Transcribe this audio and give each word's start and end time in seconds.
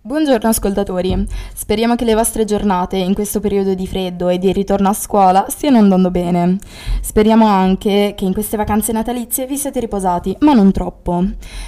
Buongiorno 0.00 0.48
ascoltatori, 0.48 1.26
speriamo 1.52 1.96
che 1.96 2.04
le 2.04 2.14
vostre 2.14 2.44
giornate 2.44 2.96
in 2.96 3.14
questo 3.14 3.40
periodo 3.40 3.74
di 3.74 3.84
freddo 3.88 4.28
e 4.28 4.38
di 4.38 4.52
ritorno 4.52 4.88
a 4.88 4.92
scuola 4.92 5.46
stiano 5.48 5.78
andando 5.78 6.12
bene. 6.12 6.58
Speriamo 7.02 7.46
anche 7.46 8.14
che 8.16 8.24
in 8.24 8.32
queste 8.32 8.56
vacanze 8.56 8.92
natalizie 8.92 9.44
vi 9.46 9.56
siete 9.56 9.80
riposati, 9.80 10.36
ma 10.40 10.52
non 10.54 10.70
troppo. 10.70 11.24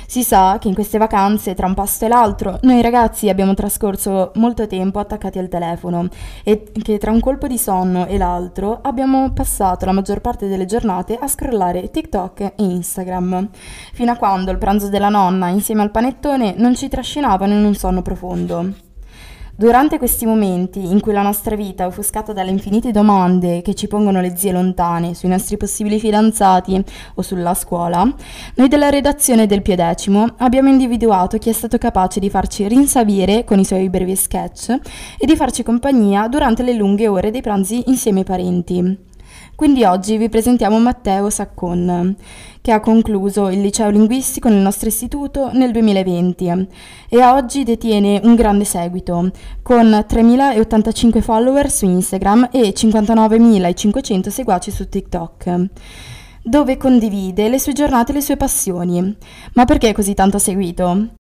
Si 0.07 0.23
sa 0.23 0.59
che 0.61 0.69
in 0.69 0.75
queste 0.75 0.97
vacanze, 0.97 1.55
tra 1.55 1.67
un 1.67 1.75
pasto 1.75 2.05
e 2.05 2.09
l'altro, 2.09 2.61
noi 2.63 2.81
ragazzi 2.81 3.29
abbiamo 3.29 3.53
trascorso 3.53 4.31
molto 4.37 4.69
tempo 4.69 5.01
attaccati 5.01 5.41
al 5.41 5.49
telefono 5.49 6.07
e 6.45 6.71
che 6.83 6.99
tra 6.99 7.11
un 7.11 7.21
colpo 7.21 7.49
di 7.49 7.59
sonno 7.59 8.07
e 8.07 8.17
l'altro 8.17 8.79
abbiamo 8.81 9.33
passato 9.33 9.87
la 9.87 9.93
maggior 9.93 10.21
parte 10.21 10.47
delle 10.47 10.67
giornate 10.67 11.19
a 11.21 11.27
scrollare 11.27 11.91
TikTok 11.91 12.41
e 12.41 12.53
Instagram, 12.59 13.49
fino 13.93 14.13
a 14.13 14.17
quando 14.17 14.53
il 14.53 14.59
pranzo 14.59 14.89
della 14.89 15.09
nonna 15.09 15.49
insieme 15.49 15.83
al 15.83 15.91
panettone 15.91 16.55
non 16.57 16.77
ci 16.77 16.89
trascinavano 16.89 17.53
in 17.55 17.65
un 17.65 17.75
sonno 17.75 18.03
profondo 18.03 18.19
profondo. 18.31 18.89
Durante 19.57 19.99
questi 19.99 20.25
momenti 20.25 20.91
in 20.91 21.01
cui 21.01 21.13
la 21.13 21.21
nostra 21.21 21.55
vita 21.55 21.85
è 21.85 21.87
offuscata 21.87 22.33
dalle 22.33 22.51
infinite 22.51 22.93
domande 22.93 23.61
che 23.61 23.75
ci 23.75 23.89
pongono 23.89 24.23
le 24.23 24.35
zie 24.35 24.53
lontane 24.53 25.13
sui 25.13 25.29
nostri 25.29 25.59
possibili 25.59 26.01
fidanzati 26.01 26.83
o 27.17 27.21
sulla 27.21 27.53
scuola, 27.53 28.11
noi 28.55 28.69
della 28.69 28.89
redazione 28.89 29.45
del 29.45 29.61
Piedecimo 29.61 30.35
abbiamo 30.39 30.71
individuato 30.71 31.37
chi 31.37 31.51
è 31.51 31.53
stato 31.53 31.77
capace 31.77 32.21
di 32.21 32.31
farci 32.31 32.67
rinsavire 32.69 33.45
con 33.45 33.59
i 33.59 33.65
suoi 33.67 33.91
brevi 33.91 34.17
sketch 34.17 34.79
e 35.19 35.27
di 35.27 35.37
farci 35.37 35.63
compagnia 35.63 36.27
durante 36.29 36.63
le 36.63 36.73
lunghe 36.73 37.07
ore 37.07 37.31
dei 37.31 37.43
pranzi 37.43 37.83
insieme 37.89 38.21
ai 38.21 38.25
parenti. 38.25 39.09
Quindi 39.55 39.85
oggi 39.85 40.17
vi 40.17 40.29
presentiamo 40.29 40.79
Matteo 40.79 41.29
Saccon, 41.31 42.17
che 42.61 42.73
ha 42.73 42.81
concluso 42.81 43.49
il 43.49 43.61
liceo 43.61 43.91
linguistico 43.91 44.49
nel 44.49 44.63
nostro 44.63 44.89
istituto 44.89 45.51
nel 45.53 45.71
2020 45.71 46.69
e 47.09 47.25
oggi 47.25 47.63
detiene 47.63 48.21
un 48.23 48.35
grande 48.35 48.65
seguito, 48.65 49.31
con 49.63 49.87
3.085 49.87 51.21
follower 51.21 51.71
su 51.71 51.85
Instagram 51.85 52.49
e 52.53 52.73
59.500 52.75 54.29
seguaci 54.29 54.71
su 54.71 54.89
TikTok 54.89 55.69
dove 56.43 56.77
condivide 56.79 57.49
le 57.49 57.59
sue 57.59 57.73
giornate 57.73 58.13
e 58.13 58.15
le 58.15 58.21
sue 58.23 58.37
passioni. 58.37 59.17
Ma 59.55 59.65
perché 59.65 59.93
così 59.93 60.15
tanto 60.15 60.39
seguito? 60.39 61.20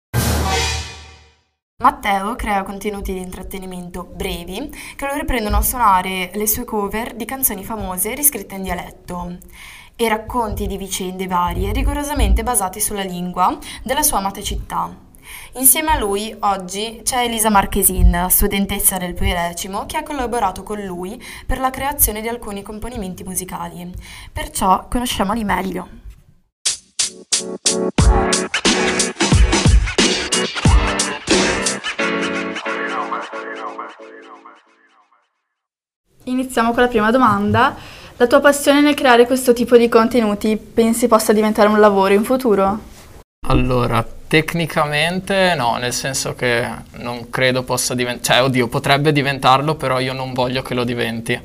Matteo 1.80 2.36
crea 2.36 2.62
contenuti 2.62 3.14
di 3.14 3.20
intrattenimento 3.20 4.04
brevi 4.04 4.70
che 4.96 5.06
lo 5.06 5.14
riprendono 5.14 5.56
a 5.56 5.62
suonare 5.62 6.30
le 6.34 6.46
sue 6.46 6.64
cover 6.64 7.14
di 7.14 7.24
canzoni 7.24 7.64
famose 7.64 8.14
riscritte 8.14 8.56
in 8.56 8.64
dialetto 8.64 9.38
e 9.96 10.08
racconti 10.10 10.66
di 10.66 10.76
vicende 10.76 11.26
varie 11.26 11.72
rigorosamente 11.72 12.42
basati 12.42 12.80
sulla 12.80 13.02
lingua 13.02 13.56
della 13.82 14.02
sua 14.02 14.18
amata 14.18 14.42
città. 14.42 14.94
Insieme 15.54 15.92
a 15.92 15.98
lui 15.98 16.36
oggi 16.40 17.00
c'è 17.02 17.24
Elisa 17.24 17.48
Marchesin, 17.48 18.26
studentessa 18.28 18.98
del 18.98 19.14
Puerecimo, 19.14 19.86
che 19.86 19.96
ha 19.96 20.02
collaborato 20.02 20.62
con 20.62 20.82
lui 20.82 21.18
per 21.46 21.60
la 21.60 21.70
creazione 21.70 22.20
di 22.20 22.28
alcuni 22.28 22.60
componimenti 22.60 23.24
musicali. 23.24 23.90
Perciò 24.30 24.86
conosciamoli 24.86 25.44
meglio. 25.44 25.88
Iniziamo 36.50 36.74
con 36.74 36.82
la 36.82 36.88
prima 36.88 37.12
domanda. 37.12 37.76
La 38.16 38.26
tua 38.26 38.40
passione 38.40 38.80
nel 38.80 38.94
creare 38.94 39.24
questo 39.24 39.52
tipo 39.52 39.76
di 39.76 39.88
contenuti 39.88 40.56
pensi 40.56 41.06
possa 41.06 41.32
diventare 41.32 41.68
un 41.68 41.78
lavoro 41.78 42.12
in 42.12 42.24
futuro? 42.24 42.80
Allora, 43.46 44.04
tecnicamente 44.26 45.54
no, 45.56 45.76
nel 45.76 45.92
senso 45.92 46.34
che 46.34 46.68
non 46.96 47.30
credo 47.30 47.62
possa 47.62 47.94
diventare, 47.94 48.24
cioè 48.24 48.42
oddio, 48.42 48.66
potrebbe 48.66 49.12
diventarlo, 49.12 49.76
però 49.76 50.00
io 50.00 50.12
non 50.12 50.32
voglio 50.32 50.60
che 50.62 50.74
lo 50.74 50.82
diventi, 50.82 51.40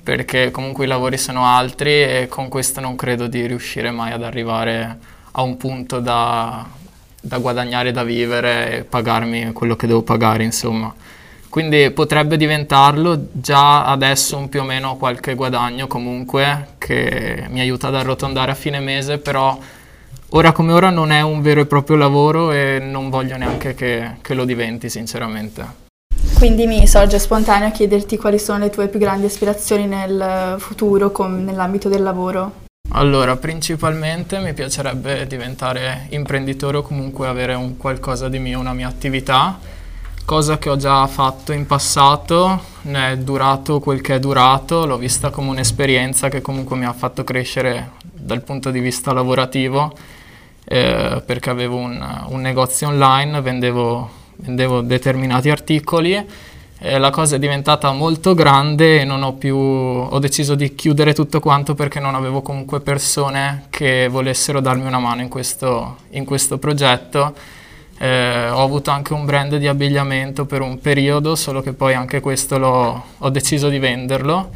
perché 0.00 0.52
comunque 0.52 0.84
i 0.84 0.88
lavori 0.88 1.18
sono 1.18 1.44
altri 1.44 1.90
e 2.04 2.28
con 2.30 2.48
questo 2.48 2.80
non 2.80 2.94
credo 2.94 3.26
di 3.26 3.44
riuscire 3.48 3.90
mai 3.90 4.12
ad 4.12 4.22
arrivare 4.22 4.98
a 5.32 5.42
un 5.42 5.56
punto 5.56 5.98
da, 5.98 6.64
da 7.20 7.38
guadagnare, 7.38 7.90
da 7.90 8.04
vivere 8.04 8.76
e 8.76 8.84
pagarmi 8.84 9.50
quello 9.50 9.74
che 9.74 9.88
devo 9.88 10.02
pagare, 10.02 10.44
insomma. 10.44 10.94
Quindi 11.56 11.90
potrebbe 11.90 12.36
diventarlo 12.36 13.28
già 13.32 13.86
adesso 13.86 14.36
un 14.36 14.50
più 14.50 14.60
o 14.60 14.64
meno 14.64 14.96
qualche 14.96 15.32
guadagno 15.32 15.86
comunque 15.86 16.74
che 16.76 17.46
mi 17.48 17.60
aiuta 17.60 17.88
ad 17.88 17.94
arrotondare 17.94 18.50
a 18.50 18.54
fine 18.54 18.78
mese, 18.78 19.16
però 19.16 19.58
ora 20.32 20.52
come 20.52 20.74
ora 20.74 20.90
non 20.90 21.12
è 21.12 21.22
un 21.22 21.40
vero 21.40 21.62
e 21.62 21.64
proprio 21.64 21.96
lavoro 21.96 22.52
e 22.52 22.78
non 22.78 23.08
voglio 23.08 23.38
neanche 23.38 23.74
che, 23.74 24.16
che 24.20 24.34
lo 24.34 24.44
diventi 24.44 24.90
sinceramente. 24.90 25.64
Quindi 26.34 26.66
mi 26.66 26.86
sorge 26.86 27.18
spontaneo 27.18 27.70
chiederti 27.70 28.18
quali 28.18 28.38
sono 28.38 28.58
le 28.58 28.68
tue 28.68 28.88
più 28.88 28.98
grandi 28.98 29.24
aspirazioni 29.24 29.86
nel 29.86 30.56
futuro 30.58 31.10
com- 31.10 31.42
nell'ambito 31.42 31.88
del 31.88 32.02
lavoro. 32.02 32.64
Allora, 32.90 33.34
principalmente 33.36 34.40
mi 34.40 34.52
piacerebbe 34.52 35.26
diventare 35.26 36.06
imprenditore 36.10 36.76
o 36.76 36.82
comunque 36.82 37.26
avere 37.26 37.54
un 37.54 37.78
qualcosa 37.78 38.28
di 38.28 38.38
mio, 38.38 38.60
una 38.60 38.74
mia 38.74 38.88
attività, 38.88 39.58
cosa 40.26 40.58
che 40.58 40.68
ho 40.68 40.76
già 40.76 41.06
fatto 41.06 41.52
in 41.52 41.64
passato, 41.66 42.60
ne 42.82 43.12
è 43.12 43.16
durato 43.16 43.80
quel 43.80 44.02
che 44.02 44.16
è 44.16 44.18
durato, 44.18 44.84
l'ho 44.84 44.98
vista 44.98 45.30
come 45.30 45.48
un'esperienza 45.50 46.28
che 46.28 46.42
comunque 46.42 46.76
mi 46.76 46.84
ha 46.84 46.92
fatto 46.92 47.24
crescere 47.24 47.92
dal 48.02 48.42
punto 48.42 48.70
di 48.70 48.80
vista 48.80 49.12
lavorativo, 49.12 49.96
eh, 50.64 51.22
perché 51.24 51.48
avevo 51.48 51.76
un, 51.76 52.24
un, 52.28 52.40
negozio 52.40 52.88
online, 52.88 53.40
vendevo, 53.40 54.10
vendevo 54.36 54.82
determinati 54.82 55.48
articoli 55.48 56.24
eh, 56.78 56.98
la 56.98 57.10
cosa 57.10 57.36
è 57.36 57.38
diventata 57.38 57.90
molto 57.92 58.34
grande 58.34 59.00
e 59.00 59.04
non 59.04 59.22
ho 59.22 59.32
più, 59.32 59.56
ho 59.56 60.18
deciso 60.18 60.54
di 60.54 60.74
chiudere 60.74 61.14
tutto 61.14 61.40
quanto 61.40 61.74
perché 61.74 62.00
non 62.00 62.14
avevo 62.14 62.42
comunque 62.42 62.80
persone 62.80 63.66
che 63.70 64.08
volessero 64.08 64.60
darmi 64.60 64.86
una 64.86 64.98
mano 64.98 65.22
in 65.22 65.28
questo, 65.28 65.96
in 66.10 66.26
questo 66.26 66.58
progetto. 66.58 67.34
Eh, 67.98 68.48
ho 68.50 68.62
avuto 68.62 68.90
anche 68.90 69.12
un 69.12 69.24
brand 69.24 69.56
di 69.56 69.66
abbigliamento 69.66 70.44
per 70.44 70.60
un 70.60 70.78
periodo, 70.80 71.34
solo 71.34 71.62
che 71.62 71.72
poi 71.72 71.94
anche 71.94 72.20
questo 72.20 72.56
ho 73.18 73.30
deciso 73.30 73.68
di 73.68 73.78
venderlo. 73.78 74.50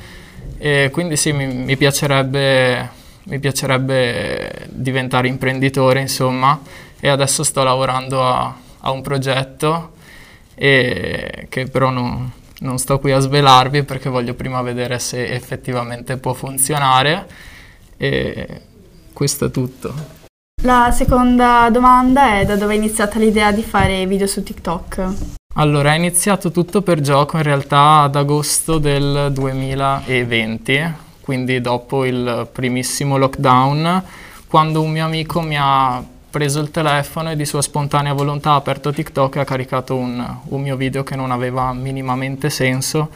E 0.59 0.91
quindi 0.93 1.17
sì, 1.17 1.33
mi, 1.33 1.47
mi, 1.47 1.77
piacerebbe, 1.77 2.89
mi 3.25 3.39
piacerebbe 3.39 4.67
diventare 4.69 5.29
imprenditore, 5.29 6.01
insomma, 6.01 6.61
e 6.99 7.09
adesso 7.09 7.43
sto 7.43 7.63
lavorando 7.63 8.23
a, 8.23 8.55
a 8.81 8.91
un 8.91 9.01
progetto 9.01 9.93
che 10.55 11.69
però 11.73 11.89
non, 11.89 12.31
non 12.61 12.79
sto 12.79 12.99
qui 12.99 13.13
a 13.13 13.19
svelarvi 13.19 13.85
perché 13.85 14.11
voglio 14.11 14.35
prima 14.35 14.61
vedere 14.61 14.99
se 14.99 15.27
effettivamente 15.29 16.19
può 16.19 16.35
funzionare 16.35 17.27
e 17.97 18.61
questo 19.13 19.47
è 19.47 19.51
tutto. 19.51 20.20
La 20.63 20.91
seconda 20.91 21.71
domanda 21.71 22.39
è 22.39 22.45
da 22.45 22.55
dove 22.55 22.75
è 22.75 22.77
iniziata 22.77 23.19
l'idea 23.19 23.51
di 23.51 23.63
fare 23.63 24.05
video 24.05 24.27
su 24.27 24.43
TikTok? 24.43 25.09
Allora, 25.55 25.95
è 25.95 25.97
iniziato 25.97 26.51
tutto 26.51 26.83
per 26.83 27.01
gioco 27.01 27.39
in 27.39 27.43
realtà 27.43 28.03
ad 28.03 28.15
agosto 28.15 28.77
del 28.77 29.31
2020, 29.33 30.93
quindi 31.23 31.63
dopo 31.63 32.05
il 32.05 32.47
primissimo 32.53 33.17
lockdown, 33.17 34.03
quando 34.47 34.83
un 34.83 34.91
mio 34.91 35.07
amico 35.07 35.41
mi 35.41 35.57
ha 35.59 36.05
preso 36.29 36.61
il 36.61 36.71
telefono 36.71 37.31
e 37.31 37.37
di 37.37 37.47
sua 37.47 37.63
spontanea 37.63 38.13
volontà 38.13 38.51
ha 38.51 38.57
aperto 38.57 38.93
TikTok 38.93 39.37
e 39.37 39.41
ha 39.41 39.45
caricato 39.45 39.97
un, 39.97 40.37
un 40.45 40.61
mio 40.61 40.77
video 40.77 41.03
che 41.03 41.17
non 41.17 41.31
aveva 41.31 41.73
minimamente 41.73 42.51
senso 42.51 43.09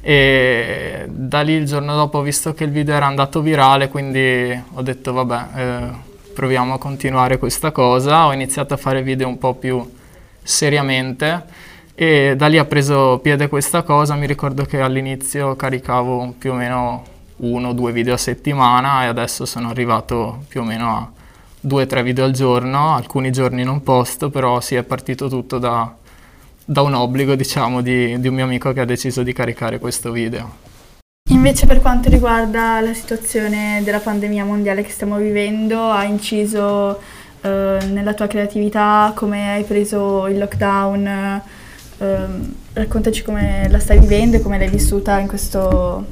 e 0.00 1.04
da 1.08 1.42
lì 1.42 1.52
il 1.52 1.66
giorno 1.66 1.94
dopo 1.94 2.18
ho 2.18 2.22
visto 2.22 2.54
che 2.54 2.64
il 2.64 2.70
video 2.70 2.94
era 2.94 3.06
andato 3.06 3.40
virale 3.40 3.88
quindi 3.88 4.62
ho 4.74 4.82
detto 4.82 5.12
vabbè 5.12 5.46
eh, 5.54 6.14
proviamo 6.36 6.74
a 6.74 6.78
continuare 6.78 7.38
questa 7.38 7.72
cosa. 7.72 8.26
Ho 8.26 8.32
iniziato 8.34 8.74
a 8.74 8.76
fare 8.76 9.02
video 9.02 9.26
un 9.26 9.38
po' 9.38 9.54
più 9.54 9.82
seriamente 10.42 11.42
e 11.94 12.34
da 12.36 12.46
lì 12.46 12.58
ha 12.58 12.66
preso 12.66 13.18
piede 13.22 13.48
questa 13.48 13.82
cosa. 13.82 14.14
Mi 14.16 14.26
ricordo 14.26 14.66
che 14.66 14.82
all'inizio 14.82 15.56
caricavo 15.56 16.34
più 16.38 16.52
o 16.52 16.54
meno 16.54 17.04
uno 17.36 17.68
o 17.68 17.72
due 17.72 17.90
video 17.92 18.12
a 18.12 18.18
settimana 18.18 19.04
e 19.04 19.06
adesso 19.06 19.46
sono 19.46 19.70
arrivato 19.70 20.44
più 20.46 20.60
o 20.60 20.64
meno 20.64 20.94
a 20.94 21.10
due 21.58 21.84
o 21.84 21.86
tre 21.86 22.02
video 22.02 22.26
al 22.26 22.32
giorno, 22.32 22.94
alcuni 22.94 23.32
giorni 23.32 23.64
non 23.64 23.82
posto, 23.82 24.28
però 24.28 24.60
sì, 24.60 24.74
è 24.74 24.82
partito 24.82 25.28
tutto 25.28 25.56
da, 25.56 25.90
da 26.62 26.82
un 26.82 26.92
obbligo, 26.92 27.34
diciamo, 27.34 27.80
di, 27.80 28.20
di 28.20 28.28
un 28.28 28.34
mio 28.34 28.44
amico 28.44 28.74
che 28.74 28.80
ha 28.80 28.84
deciso 28.84 29.22
di 29.22 29.32
caricare 29.32 29.78
questo 29.78 30.12
video. 30.12 30.65
Invece 31.28 31.66
per 31.66 31.80
quanto 31.80 32.08
riguarda 32.08 32.80
la 32.80 32.94
situazione 32.94 33.80
della 33.82 33.98
pandemia 33.98 34.44
mondiale 34.44 34.82
che 34.82 34.90
stiamo 34.90 35.16
vivendo, 35.16 35.90
ha 35.90 36.04
inciso 36.04 37.00
eh, 37.40 37.78
nella 37.90 38.14
tua 38.14 38.28
creatività, 38.28 39.12
come 39.14 39.50
hai 39.50 39.64
preso 39.64 40.28
il 40.28 40.38
lockdown, 40.38 41.42
eh, 41.98 42.26
raccontaci 42.74 43.22
come 43.22 43.66
la 43.68 43.80
stai 43.80 43.98
vivendo 43.98 44.36
e 44.36 44.40
come 44.40 44.56
l'hai 44.58 44.68
vissuta 44.68 45.18
in 45.18 45.26
questo 45.26 46.04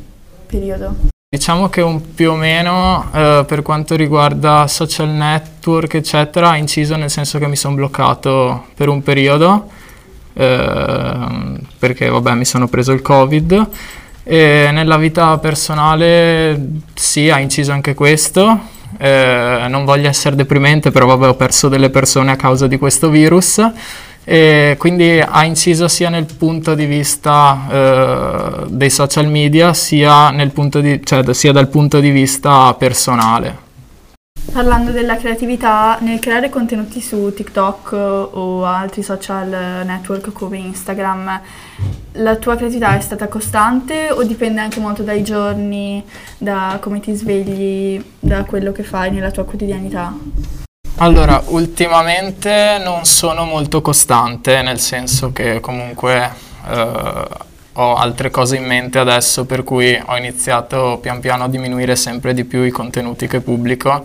periodo. 0.46 1.12
Diciamo 1.28 1.68
che 1.68 1.80
un 1.80 2.14
più 2.14 2.32
o 2.32 2.34
meno 2.34 3.08
eh, 3.12 3.44
per 3.46 3.62
quanto 3.62 3.94
riguarda 3.94 4.66
social 4.66 5.08
network 5.08 5.94
eccetera 5.94 6.50
ha 6.50 6.56
inciso 6.56 6.96
nel 6.96 7.10
senso 7.10 7.38
che 7.38 7.48
mi 7.48 7.56
sono 7.56 7.74
bloccato 7.74 8.66
per 8.74 8.88
un 8.88 9.02
periodo 9.02 9.68
eh, 10.32 11.58
perché 11.76 12.08
vabbè 12.08 12.34
mi 12.34 12.44
sono 12.44 12.68
preso 12.68 12.92
il 12.92 13.02
covid 13.02 13.68
e 14.24 14.70
nella 14.72 14.96
vita 14.96 15.36
personale 15.38 16.58
sì 16.94 17.28
ha 17.28 17.38
inciso 17.38 17.72
anche 17.72 17.92
questo 17.94 18.58
eh, 18.98 19.66
non 19.68 19.84
voglio 19.84 20.08
essere 20.08 20.34
deprimente 20.34 20.90
però 20.90 21.06
vabbè 21.06 21.28
ho 21.28 21.34
perso 21.34 21.68
delle 21.68 21.90
persone 21.90 22.32
a 22.32 22.36
causa 22.36 22.66
di 22.66 22.78
questo 22.78 23.10
virus 23.10 23.60
e 24.24 24.76
quindi 24.78 25.20
ha 25.20 25.44
inciso 25.44 25.86
sia 25.86 26.08
nel 26.08 26.24
punto 26.24 26.74
di 26.74 26.86
vista 26.86 27.66
eh, 27.70 28.64
dei 28.68 28.88
social 28.88 29.28
media 29.28 29.74
sia, 29.74 30.34
di, 30.34 31.00
cioè, 31.04 31.34
sia 31.34 31.52
dal 31.52 31.68
punto 31.68 32.00
di 32.00 32.08
vista 32.08 32.72
personale. 32.74 33.63
Parlando 34.52 34.92
della 34.92 35.16
creatività, 35.16 35.98
nel 36.00 36.20
creare 36.20 36.48
contenuti 36.48 37.00
su 37.00 37.32
TikTok 37.34 37.92
o 37.92 38.64
altri 38.64 39.02
social 39.02 39.48
network 39.84 40.32
come 40.32 40.58
Instagram, 40.58 41.40
la 42.12 42.36
tua 42.36 42.54
creatività 42.54 42.96
è 42.96 43.00
stata 43.00 43.26
costante 43.26 44.12
o 44.12 44.22
dipende 44.22 44.60
anche 44.60 44.78
molto 44.78 45.02
dai 45.02 45.24
giorni, 45.24 46.04
da 46.38 46.78
come 46.80 47.00
ti 47.00 47.12
svegli, 47.14 48.00
da 48.20 48.44
quello 48.44 48.70
che 48.70 48.84
fai 48.84 49.10
nella 49.10 49.32
tua 49.32 49.44
quotidianità? 49.44 50.12
Allora, 50.98 51.42
ultimamente 51.46 52.80
non 52.84 53.04
sono 53.04 53.44
molto 53.44 53.82
costante, 53.82 54.62
nel 54.62 54.78
senso 54.78 55.32
che 55.32 55.58
comunque 55.58 56.30
eh, 56.68 57.26
ho 57.72 57.94
altre 57.94 58.30
cose 58.30 58.56
in 58.56 58.64
mente 58.64 59.00
adesso, 59.00 59.44
per 59.44 59.64
cui 59.64 60.00
ho 60.04 60.16
iniziato 60.16 60.98
pian 61.02 61.18
piano 61.18 61.44
a 61.44 61.48
diminuire 61.48 61.96
sempre 61.96 62.32
di 62.32 62.44
più 62.44 62.62
i 62.62 62.70
contenuti 62.70 63.26
che 63.26 63.40
pubblico 63.40 64.04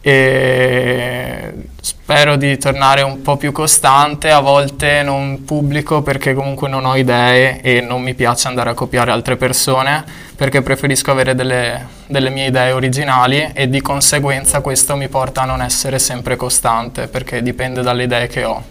e 0.00 1.52
spero 1.80 2.36
di 2.36 2.58
tornare 2.58 3.02
un 3.02 3.22
po' 3.22 3.36
più 3.36 3.52
costante, 3.52 4.30
a 4.30 4.40
volte 4.40 5.02
non 5.02 5.44
pubblico 5.44 6.02
perché 6.02 6.34
comunque 6.34 6.68
non 6.68 6.84
ho 6.84 6.96
idee 6.96 7.60
e 7.60 7.80
non 7.80 8.02
mi 8.02 8.14
piace 8.14 8.48
andare 8.48 8.70
a 8.70 8.74
copiare 8.74 9.10
altre 9.10 9.36
persone 9.36 10.04
perché 10.34 10.62
preferisco 10.62 11.10
avere 11.10 11.34
delle, 11.34 11.86
delle 12.06 12.30
mie 12.30 12.46
idee 12.46 12.72
originali 12.72 13.50
e 13.52 13.68
di 13.68 13.80
conseguenza 13.80 14.60
questo 14.60 14.96
mi 14.96 15.08
porta 15.08 15.42
a 15.42 15.44
non 15.44 15.60
essere 15.62 15.98
sempre 15.98 16.36
costante 16.36 17.08
perché 17.08 17.42
dipende 17.42 17.82
dalle 17.82 18.04
idee 18.04 18.26
che 18.26 18.44
ho. 18.44 18.62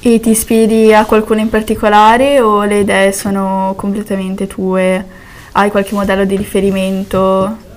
E 0.00 0.18
ti 0.20 0.30
ispiri 0.30 0.94
a 0.94 1.04
qualcuno 1.04 1.40
in 1.40 1.48
particolare 1.48 2.40
o 2.40 2.64
le 2.64 2.80
idee 2.80 3.12
sono 3.12 3.74
completamente 3.76 4.46
tue? 4.46 5.04
Hai 5.52 5.70
qualche 5.70 5.94
modello 5.94 6.24
di 6.24 6.36
riferimento? 6.36 7.70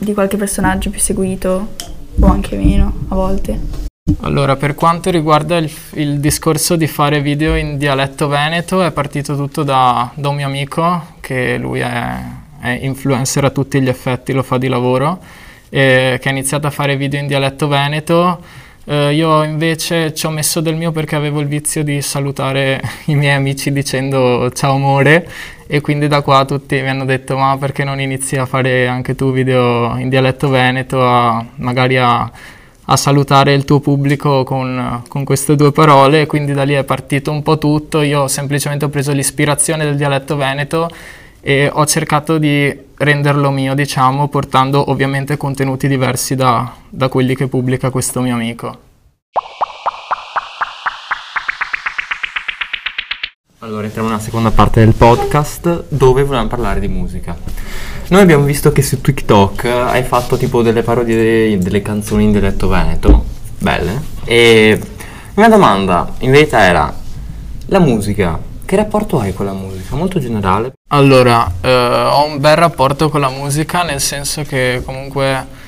Di 0.00 0.14
qualche 0.14 0.36
personaggio 0.36 0.90
più 0.90 1.00
seguito 1.00 1.74
o 2.18 2.26
anche 2.26 2.56
meno 2.56 3.06
a 3.08 3.14
volte? 3.14 3.88
Allora, 4.22 4.56
per 4.56 4.74
quanto 4.74 5.10
riguarda 5.10 5.56
il, 5.56 5.70
il, 5.94 6.18
discorso 6.18 6.76
di 6.76 6.86
fare 6.86 7.20
video 7.20 7.54
in 7.54 7.78
dialetto 7.78 8.26
veneto, 8.26 8.82
è 8.82 8.90
partito 8.90 9.36
tutto 9.36 9.62
da, 9.62 10.10
da 10.14 10.28
un 10.28 10.36
mio 10.36 10.46
amico, 10.46 11.14
che 11.20 11.56
lui 11.56 11.80
è, 11.80 12.18
è, 12.60 12.78
influencer 12.82 13.44
a 13.44 13.50
tutti 13.50 13.80
gli 13.80 13.88
effetti, 13.88 14.32
lo 14.32 14.42
fa 14.42 14.58
di 14.58 14.68
lavoro, 14.68 15.20
e, 15.68 16.18
che 16.20 16.28
ha 16.28 16.32
iniziato 16.32 16.66
a 16.66 16.70
fare 16.70 16.96
video 16.96 17.20
in 17.20 17.26
dialetto 17.26 17.68
veneto. 17.68 18.42
Eh, 18.90 19.14
io 19.14 19.44
invece 19.44 20.12
ci 20.14 20.26
ho 20.26 20.30
messo 20.30 20.60
del 20.60 20.74
mio 20.74 20.90
perché 20.90 21.14
avevo 21.14 21.38
il 21.38 21.46
vizio 21.46 21.84
di 21.84 22.02
salutare 22.02 22.80
i 23.06 23.14
miei 23.14 23.36
amici 23.36 23.70
dicendo 23.70 24.50
ciao 24.50 24.74
amore 24.74 25.28
e 25.68 25.80
quindi 25.80 26.08
da 26.08 26.22
qua 26.22 26.44
tutti 26.44 26.74
mi 26.80 26.88
hanno 26.88 27.04
detto 27.04 27.36
ma 27.36 27.56
perché 27.56 27.84
non 27.84 28.00
inizi 28.00 28.34
a 28.34 28.46
fare 28.46 28.88
anche 28.88 29.14
tu 29.14 29.30
video 29.30 29.96
in 29.98 30.08
dialetto 30.08 30.48
veneto, 30.48 31.06
a, 31.06 31.46
magari 31.58 31.98
a, 31.98 32.28
a, 32.86 32.96
salutare 32.96 33.54
il 33.54 33.64
tuo 33.64 33.78
pubblico 33.78 34.42
con, 34.42 35.04
con, 35.06 35.22
queste 35.22 35.54
due 35.54 35.70
parole? 35.70 36.22
E 36.22 36.26
quindi 36.26 36.52
da 36.52 36.64
lì 36.64 36.74
è 36.74 36.82
partito 36.82 37.30
un 37.30 37.42
po' 37.44 37.58
tutto, 37.58 38.00
io 38.00 38.26
semplicemente 38.26 38.86
ho 38.86 38.88
preso 38.88 39.12
l'ispirazione 39.12 39.84
del 39.84 39.94
dialetto 39.94 40.34
veneto 40.34 40.90
e 41.40 41.70
ho 41.72 41.86
cercato 41.86 42.38
di 42.38 42.76
renderlo 43.00 43.50
mio, 43.50 43.74
diciamo, 43.74 44.28
portando 44.28 44.90
ovviamente 44.90 45.38
contenuti 45.38 45.88
diversi 45.88 46.34
da, 46.34 46.70
da 46.88 47.08
quelli 47.08 47.34
che 47.34 47.48
pubblica 47.48 47.88
questo 47.88 48.20
mio 48.20 48.34
amico. 48.34 48.88
Allora 53.60 53.84
entriamo 53.84 54.08
nella 54.08 54.20
seconda 54.20 54.50
parte 54.50 54.80
del 54.80 54.94
podcast 54.94 55.84
dove 55.88 56.24
vogliamo 56.24 56.48
parlare 56.48 56.80
di 56.80 56.88
musica. 56.88 57.36
Noi 58.08 58.20
abbiamo 58.20 58.44
visto 58.44 58.70
che 58.72 58.82
su 58.82 59.00
TikTok 59.00 59.64
hai 59.64 60.02
fatto 60.02 60.36
tipo 60.36 60.60
delle 60.60 60.82
parodie 60.82 61.16
delle, 61.16 61.58
delle 61.58 61.82
canzoni 61.82 62.24
in 62.24 62.32
dialetto 62.32 62.68
veneto, 62.68 63.24
belle, 63.58 64.02
e 64.24 64.78
la 64.78 65.46
mia 65.46 65.48
domanda 65.48 66.12
in 66.18 66.32
verità 66.32 66.60
era, 66.62 66.94
la 67.66 67.78
musica, 67.78 68.38
che 68.64 68.76
rapporto 68.76 69.18
hai 69.18 69.32
con 69.32 69.46
la 69.46 69.52
musica? 69.52 69.94
Molto 69.94 70.18
generale. 70.18 70.72
Allora, 70.92 71.48
eh, 71.60 71.70
ho 71.70 72.24
un 72.24 72.40
bel 72.40 72.56
rapporto 72.56 73.10
con 73.10 73.20
la 73.20 73.28
musica 73.28 73.84
nel 73.84 74.00
senso 74.00 74.42
che 74.42 74.82
comunque 74.84 75.58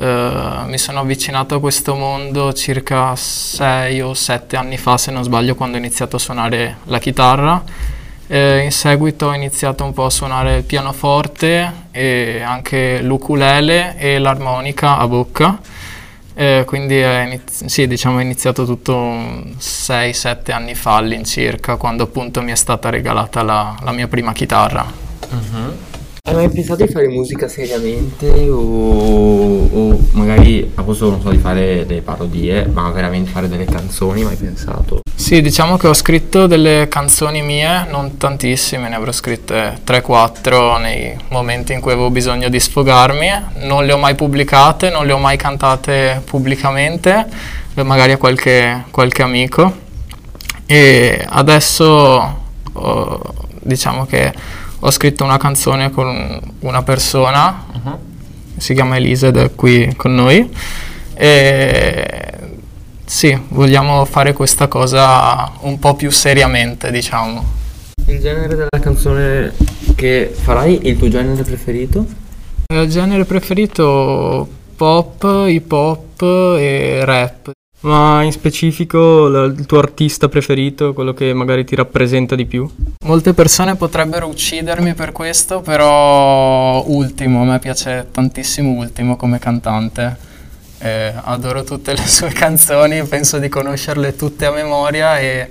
Uh, 0.00 0.66
mi 0.66 0.78
sono 0.78 1.00
avvicinato 1.00 1.56
a 1.56 1.60
questo 1.60 1.94
mondo 1.94 2.54
circa 2.54 3.14
6 3.14 4.00
o 4.00 4.14
7 4.14 4.56
anni 4.56 4.78
fa, 4.78 4.96
se 4.96 5.10
non 5.10 5.22
sbaglio, 5.24 5.54
quando 5.54 5.76
ho 5.76 5.78
iniziato 5.78 6.16
a 6.16 6.18
suonare 6.18 6.78
la 6.84 6.98
chitarra. 6.98 7.62
Uh, 8.26 8.62
in 8.62 8.72
seguito 8.72 9.26
ho 9.26 9.34
iniziato 9.34 9.84
un 9.84 9.92
po' 9.92 10.06
a 10.06 10.10
suonare 10.10 10.56
il 10.56 10.62
pianoforte 10.62 11.70
e 11.90 12.40
anche 12.42 13.02
l'ukulele 13.02 13.98
e 13.98 14.18
l'armonica 14.18 14.96
a 14.96 15.06
bocca. 15.06 15.58
Uh, 16.40 16.64
quindi 16.64 16.96
è, 16.96 17.24
inizi- 17.26 17.68
sì, 17.68 17.86
diciamo, 17.86 18.18
è 18.18 18.22
iniziato 18.22 18.64
tutto 18.64 18.94
6-7 18.94 20.52
anni 20.52 20.74
fa 20.74 20.96
all'incirca, 20.96 21.76
quando 21.76 22.04
appunto 22.04 22.40
mi 22.40 22.50
è 22.50 22.54
stata 22.54 22.88
regalata 22.88 23.42
la, 23.42 23.76
la 23.82 23.92
mia 23.92 24.08
prima 24.08 24.32
chitarra. 24.32 24.90
Uh-huh. 25.28 25.72
Hai 26.22 26.34
mai 26.34 26.48
pensato 26.48 26.86
di 26.86 26.90
fare 26.90 27.08
musica 27.08 27.46
seriamente 27.46 28.48
o, 28.48 29.68
o 29.70 30.00
magari 30.12 30.70
a 30.76 30.82
posto 30.82 31.10
non 31.10 31.20
so 31.20 31.28
di 31.28 31.36
fare 31.36 31.84
delle 31.84 32.00
parodie, 32.00 32.64
ma 32.64 32.90
veramente 32.90 33.30
fare 33.30 33.46
delle 33.46 33.66
canzoni, 33.66 34.22
mai 34.22 34.36
pensato? 34.36 35.02
Sì, 35.30 35.42
diciamo 35.42 35.76
che 35.76 35.86
ho 35.86 35.94
scritto 35.94 36.48
delle 36.48 36.88
canzoni 36.88 37.40
mie, 37.40 37.86
non 37.88 38.16
tantissime, 38.16 38.88
ne 38.88 38.96
avrò 38.96 39.12
scritte 39.12 39.78
3-4 39.86 40.80
nei 40.80 41.16
momenti 41.28 41.72
in 41.72 41.80
cui 41.80 41.92
avevo 41.92 42.10
bisogno 42.10 42.48
di 42.48 42.58
sfogarmi, 42.58 43.28
non 43.58 43.86
le 43.86 43.92
ho 43.92 43.96
mai 43.96 44.16
pubblicate, 44.16 44.90
non 44.90 45.06
le 45.06 45.12
ho 45.12 45.18
mai 45.18 45.36
cantate 45.36 46.20
pubblicamente, 46.24 47.26
magari 47.74 48.10
a 48.10 48.16
qualche, 48.16 48.86
qualche 48.90 49.22
amico 49.22 49.72
e 50.66 51.24
adesso 51.28 52.40
oh, 52.72 53.34
diciamo 53.60 54.06
che 54.06 54.34
ho 54.80 54.90
scritto 54.90 55.22
una 55.22 55.38
canzone 55.38 55.90
con 55.90 56.40
una 56.58 56.82
persona, 56.82 57.66
uh-huh. 57.72 57.98
si 58.56 58.74
chiama 58.74 58.96
Elisa 58.96 59.28
ed 59.28 59.36
è 59.36 59.54
qui 59.54 59.94
con 59.94 60.12
noi. 60.12 60.52
E 61.14 62.29
sì, 63.10 63.36
vogliamo 63.48 64.04
fare 64.04 64.32
questa 64.32 64.68
cosa 64.68 65.50
un 65.62 65.80
po' 65.80 65.96
più 65.96 66.12
seriamente, 66.12 66.92
diciamo. 66.92 67.44
Il 68.06 68.20
genere 68.20 68.54
della 68.54 68.68
canzone 68.80 69.52
che 69.96 70.32
farai, 70.32 70.86
il 70.86 70.96
tuo 70.96 71.08
genere 71.08 71.42
preferito? 71.42 72.06
Il 72.72 72.88
genere 72.88 73.24
preferito 73.24 74.48
pop, 74.76 75.44
hip 75.48 75.72
hop 75.72 76.22
e 76.22 77.04
rap. 77.04 77.50
Ma 77.80 78.22
in 78.22 78.30
specifico 78.30 79.26
il 79.26 79.66
tuo 79.66 79.80
artista 79.80 80.28
preferito, 80.28 80.92
quello 80.92 81.12
che 81.12 81.34
magari 81.34 81.64
ti 81.64 81.74
rappresenta 81.74 82.36
di 82.36 82.46
più? 82.46 82.70
Molte 83.04 83.32
persone 83.32 83.74
potrebbero 83.74 84.28
uccidermi 84.28 84.94
per 84.94 85.10
questo, 85.10 85.62
però 85.62 86.84
Ultimo, 86.86 87.42
a 87.42 87.44
me 87.44 87.58
piace 87.58 88.06
tantissimo 88.12 88.70
Ultimo 88.70 89.16
come 89.16 89.40
cantante. 89.40 90.28
Eh, 90.82 91.12
adoro 91.14 91.62
tutte 91.62 91.92
le 91.92 92.04
sue 92.08 92.30
canzoni, 92.32 93.02
penso 93.04 93.38
di 93.38 93.48
conoscerle 93.48 94.16
tutte 94.16 94.46
a 94.46 94.50
memoria 94.50 95.18
e 95.18 95.48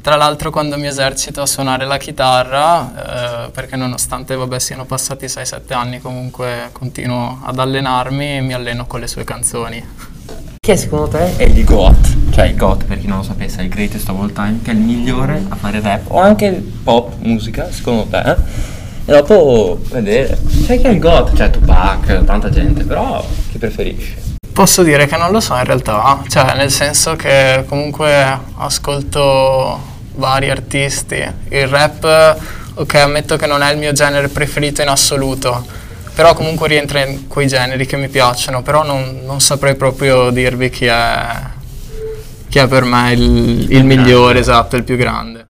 tra 0.00 0.16
l'altro 0.16 0.50
quando 0.50 0.78
mi 0.78 0.86
esercito 0.86 1.42
a 1.42 1.46
suonare 1.46 1.84
la 1.84 1.98
chitarra, 1.98 3.46
eh, 3.46 3.50
perché 3.50 3.76
nonostante 3.76 4.34
vabbè, 4.34 4.58
siano 4.58 4.84
passati 4.86 5.26
6-7 5.26 5.74
anni 5.74 6.00
comunque 6.00 6.70
continuo 6.72 7.40
ad 7.44 7.58
allenarmi 7.58 8.36
e 8.36 8.40
mi 8.40 8.54
alleno 8.54 8.86
con 8.86 9.00
le 9.00 9.08
sue 9.08 9.24
canzoni. 9.24 9.84
Chi 10.58 10.70
è 10.70 10.76
secondo 10.76 11.08
te 11.08 11.36
è 11.36 11.42
il 11.42 11.64
GOAT? 11.64 12.30
Cioè 12.30 12.46
il 12.46 12.56
GOAT, 12.56 12.84
per 12.84 12.98
chi 12.98 13.06
non 13.06 13.18
lo 13.18 13.22
sapesse, 13.24 13.60
è 13.60 13.62
il 13.64 13.68
greatest 13.68 14.08
of 14.08 14.20
all 14.20 14.32
time, 14.32 14.60
che 14.62 14.70
è 14.70 14.74
il 14.74 14.80
migliore 14.80 15.42
a 15.48 15.56
fare 15.56 15.80
rap 15.80 16.10
o 16.10 16.20
anche 16.20 16.50
pop, 16.82 17.14
musica, 17.18 17.70
secondo 17.70 18.04
te? 18.04 18.20
Eh? 18.20 18.36
E 19.06 19.12
dopo 19.12 19.80
vedere. 19.90 20.38
Sai 20.64 20.78
chi 20.78 20.84
è 20.84 20.90
il 20.90 20.98
GOAT? 20.98 21.34
Cioè 21.34 21.50
Tupac, 21.50 22.24
tanta 22.24 22.48
gente, 22.50 22.84
però 22.84 23.24
chi 23.50 23.58
preferisci? 23.58 24.29
Posso 24.52 24.82
dire 24.82 25.06
che 25.06 25.16
non 25.16 25.30
lo 25.30 25.40
so 25.40 25.54
in 25.56 25.64
realtà, 25.64 26.22
cioè 26.28 26.54
nel 26.54 26.70
senso 26.70 27.16
che 27.16 27.64
comunque 27.66 28.38
ascolto 28.56 29.80
vari 30.14 30.50
artisti. 30.50 31.24
Il 31.48 31.66
rap, 31.66 32.36
ok, 32.74 32.94
ammetto 32.94 33.36
che 33.36 33.46
non 33.46 33.62
è 33.62 33.72
il 33.72 33.78
mio 33.78 33.92
genere 33.92 34.28
preferito 34.28 34.82
in 34.82 34.88
assoluto 34.88 35.78
però 36.12 36.34
comunque 36.34 36.68
rientra 36.68 37.02
in 37.06 37.28
quei 37.28 37.46
generi 37.46 37.86
che 37.86 37.96
mi 37.96 38.08
piacciono, 38.08 38.60
però 38.60 38.84
non, 38.84 39.20
non 39.24 39.40
saprei 39.40 39.74
proprio 39.74 40.28
dirvi 40.28 40.68
chi 40.68 40.84
è 40.84 41.24
che 42.50 42.62
è 42.62 42.68
per 42.68 42.84
me 42.84 43.12
il, 43.12 43.70
il 43.70 43.84
migliore, 43.84 44.40
esatto, 44.40 44.76
il 44.76 44.82
più 44.82 44.96
grande. 44.96 45.46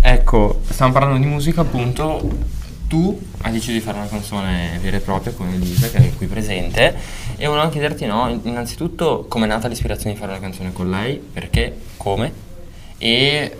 Ecco, 0.00 0.62
stiamo 0.70 0.92
parlando 0.92 1.18
di 1.18 1.26
musica 1.26 1.60
appunto. 1.60 2.55
Tu 2.88 3.20
hai 3.42 3.52
deciso 3.52 3.72
di 3.72 3.80
fare 3.80 3.98
una 3.98 4.08
canzone 4.08 4.78
vera 4.80 4.96
e 4.96 5.00
propria 5.00 5.32
con 5.32 5.48
Elisa, 5.48 5.88
che 5.88 5.98
è 5.98 6.14
qui 6.14 6.26
presente, 6.26 6.96
e 7.36 7.46
volevo 7.46 7.68
chiederti, 7.68 8.06
no, 8.06 8.40
innanzitutto 8.44 9.26
come 9.28 9.46
è 9.46 9.48
nata 9.48 9.66
l'ispirazione 9.66 10.14
di 10.14 10.20
fare 10.20 10.32
la 10.32 10.38
canzone 10.38 10.72
con 10.72 10.88
lei, 10.88 11.16
perché, 11.16 11.76
come, 11.96 12.32
e 12.98 13.56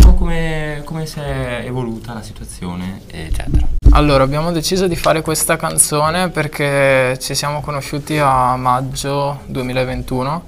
po' 0.00 0.14
come, 0.14 0.82
come 0.84 1.06
si 1.06 1.20
è 1.20 1.62
evoluta 1.64 2.14
la 2.14 2.22
situazione, 2.22 3.02
eccetera. 3.06 3.66
Allora, 3.92 4.24
abbiamo 4.24 4.50
deciso 4.50 4.88
di 4.88 4.96
fare 4.96 5.22
questa 5.22 5.56
canzone 5.56 6.28
perché 6.30 7.16
ci 7.20 7.34
siamo 7.36 7.60
conosciuti 7.60 8.18
a 8.18 8.56
maggio 8.56 9.42
2021 9.46 10.44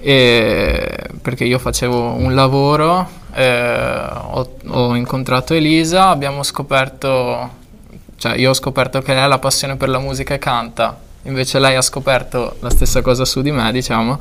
e 0.00 0.98
perché 1.22 1.44
io 1.44 1.60
facevo 1.60 2.14
un 2.14 2.34
lavoro, 2.34 3.08
eh, 3.34 4.06
ho, 4.10 4.56
ho 4.66 4.94
incontrato 4.94 5.54
Elisa, 5.54 6.08
abbiamo 6.08 6.42
scoperto, 6.42 7.50
cioè 8.16 8.36
io 8.36 8.50
ho 8.50 8.54
scoperto 8.54 9.00
che 9.00 9.14
lei 9.14 9.22
ha 9.22 9.26
la 9.26 9.38
passione 9.38 9.76
per 9.76 9.88
la 9.88 9.98
musica 9.98 10.34
e 10.34 10.38
canta, 10.38 10.98
invece 11.22 11.58
lei 11.58 11.76
ha 11.76 11.82
scoperto 11.82 12.56
la 12.60 12.70
stessa 12.70 13.00
cosa 13.02 13.24
su 13.24 13.42
di 13.42 13.50
me, 13.50 13.70
diciamo, 13.72 14.18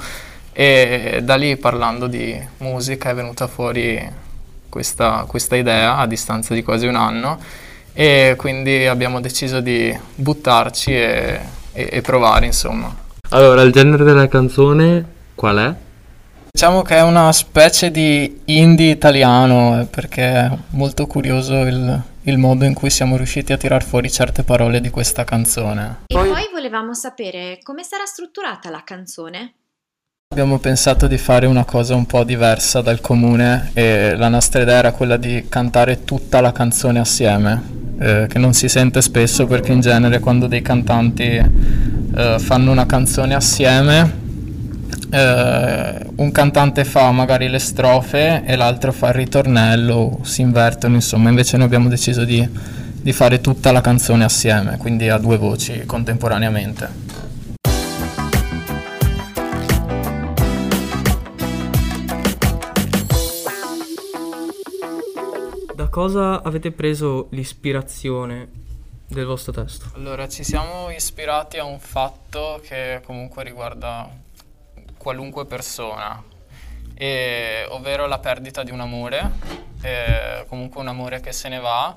e 0.54 1.22
da 1.24 1.36
lì 1.36 1.56
parlando 1.58 2.08
di 2.08 2.38
musica 2.58 3.10
è 3.10 3.14
venuta 3.14 3.48
fuori 3.48 4.30
questa, 4.70 5.26
questa 5.28 5.56
idea 5.56 5.98
a 5.98 6.08
distanza 6.08 6.54
di 6.54 6.64
quasi 6.64 6.88
un 6.88 6.96
anno 6.96 7.38
e 7.94 8.36
quindi 8.38 8.86
abbiamo 8.88 9.20
deciso 9.20 9.60
di 9.60 9.98
buttarci 10.16 10.92
e, 10.94 11.40
e, 11.74 11.90
e 11.92 12.02
provare 12.02 12.46
insomma. 12.46 12.94
Allora, 13.30 13.62
il 13.62 13.72
genere 13.72 14.04
della 14.04 14.28
canzone 14.28 15.06
qual 15.36 15.58
è? 15.58 15.74
Diciamo 16.52 16.82
che 16.82 16.98
è 16.98 17.02
una 17.02 17.32
specie 17.32 17.90
di 17.92 18.42
indie 18.46 18.92
italiano 18.92 19.80
eh, 19.80 19.86
perché 19.86 20.24
è 20.24 20.58
molto 20.72 21.08
curioso 21.08 21.62
il, 21.62 22.02
il 22.24 22.38
modo 22.38 22.66
in 22.66 22.74
cui 22.74 22.90
siamo 22.90 23.16
riusciti 23.16 23.54
a 23.54 23.58
tirar 23.58 23.84
fuori 23.84 24.12
certe 24.12 24.44
parole 24.44 24.82
di 24.82 24.90
questa 24.90 25.24
canzone. 25.24 26.02
E 26.08 26.14
poi, 26.14 26.28
poi 26.28 26.50
volevamo 26.52 26.94
sapere 26.94 27.60
come 27.64 27.84
sarà 27.84 28.06
strutturata 28.06 28.70
la 28.70 28.84
canzone. 28.84 29.54
Abbiamo 30.34 30.60
pensato 30.60 31.08
di 31.08 31.18
fare 31.18 31.46
una 31.46 31.66
cosa 31.66 31.96
un 31.96 32.06
po' 32.06 32.24
diversa 32.24 32.82
dal 32.82 33.02
comune 33.02 33.72
e 33.74 34.16
la 34.16 34.30
nostra 34.30 34.62
idea 34.62 34.78
era 34.78 34.92
quella 34.92 35.18
di 35.18 35.46
cantare 35.50 36.04
tutta 36.04 36.42
la 36.42 36.52
canzone 36.52 37.00
assieme 37.00 37.80
eh, 38.00 38.28
che 38.28 38.40
non 38.40 38.54
si 38.54 38.68
sente 38.68 39.02
spesso 39.02 39.46
perché 39.46 39.72
in 39.72 39.82
genere 39.82 40.20
quando 40.20 40.48
dei 40.48 40.62
cantanti 40.62 41.24
eh, 41.24 42.40
fanno 42.40 42.72
una 42.72 42.86
canzone 42.86 43.36
assieme 43.36 44.21
eh, 45.12 46.06
un 46.16 46.32
cantante 46.32 46.86
fa 46.86 47.12
magari 47.12 47.50
le 47.50 47.60
strofe 47.60 48.44
e 48.46 48.56
l'altro 48.56 48.92
fa 48.92 49.10
il 49.10 49.14
ritornello, 49.14 50.20
si 50.24 50.42
invertono 50.42 50.96
insomma, 50.96 51.30
invece 51.30 51.58
noi 51.58 51.66
abbiamo 51.66 51.90
deciso 51.90 52.24
di, 52.24 52.48
di 52.94 53.12
fare 53.12 53.42
tutta 53.42 53.72
la 53.72 53.82
canzone 53.82 54.24
assieme, 54.24 54.78
quindi 54.78 55.10
a 55.10 55.18
due 55.18 55.38
voci 55.38 55.84
contemporaneamente. 55.86 57.12
cosa 65.92 66.42
avete 66.42 66.72
preso 66.72 67.28
l'ispirazione 67.32 68.48
del 69.08 69.26
vostro 69.26 69.52
testo? 69.52 69.92
Allora, 69.96 70.28
ci 70.30 70.44
siamo 70.44 70.90
ispirati 70.90 71.58
a 71.58 71.66
un 71.66 71.80
fatto 71.80 72.62
che 72.66 73.02
comunque 73.06 73.44
riguarda 73.44 74.10
qualunque 75.02 75.46
persona, 75.46 76.24
e, 76.94 77.66
ovvero 77.70 78.06
la 78.06 78.20
perdita 78.20 78.64
di 78.64 78.72
un 78.72 78.80
amore, 78.80 79.32
e, 79.82 80.46
comunque 80.48 80.80
un 80.80 80.88
amore 80.88 81.20
che 81.20 81.32
se 81.32 81.50
ne 81.50 81.60
va 81.60 81.96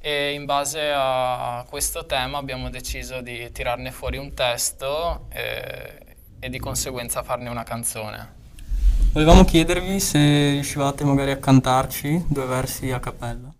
e 0.00 0.32
in 0.34 0.44
base 0.44 0.92
a 0.94 1.64
questo 1.68 2.06
tema 2.06 2.38
abbiamo 2.38 2.70
deciso 2.70 3.20
di 3.20 3.50
tirarne 3.50 3.90
fuori 3.90 4.18
un 4.18 4.34
testo 4.34 5.26
e, 5.32 6.16
e 6.38 6.48
di 6.48 6.58
conseguenza 6.60 7.24
farne 7.24 7.48
una 7.50 7.64
canzone. 7.64 8.34
Volevamo 9.12 9.44
chiedervi 9.44 9.98
se 9.98 10.50
riuscivate 10.50 11.04
magari 11.04 11.32
a 11.32 11.38
cantarci 11.38 12.26
due 12.28 12.46
versi 12.46 12.92
a 12.92 13.00
cappella. 13.00 13.52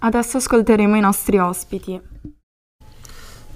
Adesso 0.00 0.36
ascolteremo 0.36 0.96
i 0.96 1.00
nostri 1.00 1.38
ospiti. 1.38 2.00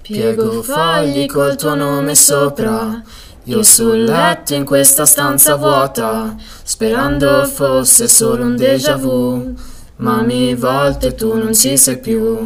Piego 0.03 0.61
fogli 0.61 1.27
col 1.27 1.55
tuo 1.55 1.75
nome 1.75 2.13
sopra, 2.13 3.01
io 3.45 3.63
sul 3.63 4.03
letto 4.03 4.53
in 4.53 4.65
questa 4.65 5.05
stanza 5.05 5.55
vuota, 5.55 6.35
sperando 6.61 7.45
fosse 7.45 8.09
solo 8.09 8.43
un 8.43 8.57
déjà 8.57 8.97
vu, 8.97 9.53
ma 9.97 10.21
mi 10.21 10.55
volte 10.55 11.15
tu 11.15 11.37
non 11.37 11.55
ci 11.55 11.77
sei 11.77 11.99
più. 11.99 12.37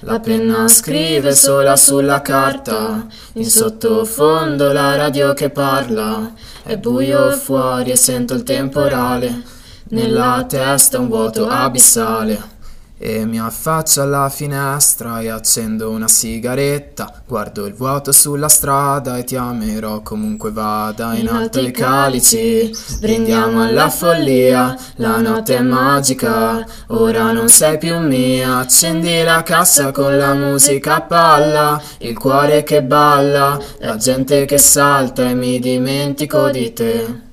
La 0.00 0.18
penna 0.18 0.66
scrive 0.66 1.36
sola 1.36 1.76
sulla 1.76 2.20
carta, 2.22 3.06
in 3.34 3.48
sottofondo 3.48 4.72
la 4.72 4.96
radio 4.96 5.32
che 5.32 5.50
parla, 5.50 6.32
è 6.64 6.76
buio 6.76 7.30
fuori 7.36 7.92
e 7.92 7.96
sento 7.96 8.34
il 8.34 8.42
temporale, 8.42 9.42
nella 9.90 10.44
testa 10.48 10.98
un 10.98 11.06
vuoto 11.06 11.46
abissale. 11.46 12.55
E 12.98 13.26
mi 13.26 13.38
affaccio 13.38 14.00
alla 14.00 14.30
finestra 14.30 15.20
e 15.20 15.28
accendo 15.28 15.90
una 15.90 16.08
sigaretta. 16.08 17.22
Guardo 17.26 17.66
il 17.66 17.74
vuoto 17.74 18.10
sulla 18.10 18.48
strada 18.48 19.18
e 19.18 19.24
ti 19.24 19.36
amerò. 19.36 20.00
Comunque 20.00 20.50
vada 20.50 21.14
In 21.14 21.28
alto 21.28 21.60
i 21.60 21.72
calici, 21.72 22.74
brindiamo 22.98 23.62
alla 23.62 23.90
follia. 23.90 24.74
La 24.96 25.18
notte 25.18 25.56
è 25.56 25.60
magica, 25.60 26.64
ora 26.88 27.32
non 27.32 27.48
sei 27.48 27.76
più 27.76 27.98
mia. 27.98 28.58
Accendi 28.58 29.22
la 29.22 29.42
cassa 29.42 29.90
con 29.90 30.16
la 30.16 30.32
musica 30.32 30.96
a 30.96 31.02
palla. 31.02 31.82
Il 31.98 32.16
cuore 32.16 32.62
che 32.62 32.82
balla, 32.82 33.60
la 33.80 33.96
gente 33.96 34.46
che 34.46 34.56
salta 34.56 35.28
e 35.28 35.34
mi 35.34 35.58
dimentico 35.58 36.48
di 36.48 36.72
te 36.72 37.25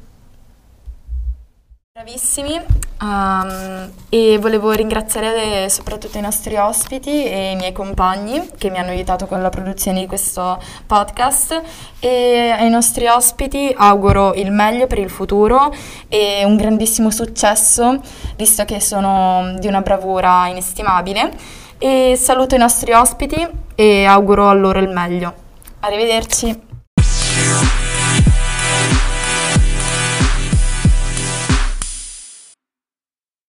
Bravissimi 2.04 2.60
um, 3.02 3.90
e 4.10 4.38
volevo 4.38 4.72
ringraziare 4.72 5.70
soprattutto 5.70 6.18
i 6.18 6.22
nostri 6.22 6.58
ospiti 6.58 7.24
e 7.24 7.52
i 7.52 7.56
miei 7.56 7.72
compagni 7.72 8.46
che 8.58 8.70
mi 8.70 8.78
hanno 8.78 8.90
aiutato 8.90 9.26
con 9.26 9.42
la 9.42 9.48
produzione 9.48 10.02
di 10.02 10.06
questo 10.06 10.62
podcast 10.86 11.62
e 12.00 12.54
ai 12.60 12.70
nostri 12.70 13.08
ospiti 13.08 13.74
auguro 13.78 14.34
il 14.34 14.52
meglio 14.52 14.86
per 14.86 14.98
il 14.98 15.10
futuro 15.10 15.74
e 16.10 16.44
un 16.44 16.58
grandissimo 16.58 17.10
successo 17.10 18.02
visto 18.36 18.66
che 18.66 18.82
sono 18.82 19.56
di 19.58 19.68
una 19.68 19.80
bravura 19.80 20.48
inestimabile 20.48 21.32
e 21.78 22.18
saluto 22.18 22.56
i 22.56 22.60
nostri 22.60 22.92
ospiti 22.92 23.48
e 23.76 24.04
auguro 24.04 24.50
a 24.50 24.54
loro 24.54 24.80
il 24.80 24.90
meglio. 24.90 25.34
Arrivederci. 25.80 27.83